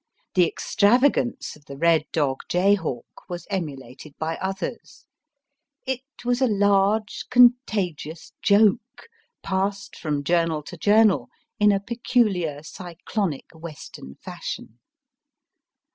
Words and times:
The 0.33 0.47
extravagance 0.47 1.55
of 1.55 1.65
the 1.65 1.77
Red 1.77 2.05
Dog 2.11 2.39
fay 2.49 2.73
Hawk 2.73 3.05
was 3.29 3.45
emulated 3.51 4.17
by 4.17 4.35
others: 4.37 5.05
it 5.85 6.01
was 6.25 6.41
a 6.41 6.47
large, 6.47 7.25
con 7.29 7.53
tagious 7.67 8.31
joke, 8.41 9.07
passed 9.43 9.95
from 9.95 10.23
journal 10.23 10.63
to 10.63 10.75
journal 10.75 11.29
in 11.59 11.71
a 11.71 11.79
peculiar 11.79 12.63
cyclonic 12.63 13.51
Western 13.53 14.15
fashion. 14.15 14.79